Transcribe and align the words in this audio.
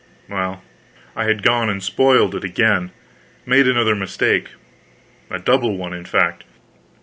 Well, 0.27 0.63
I 1.15 1.25
had 1.25 1.43
gone 1.43 1.69
and 1.69 1.83
spoiled 1.83 2.33
it 2.33 2.43
again, 2.43 2.89
made 3.45 3.67
another 3.67 3.93
mistake. 3.93 4.47
A 5.29 5.37
double 5.37 5.77
one, 5.77 5.93
in 5.93 6.05
fact. 6.05 6.43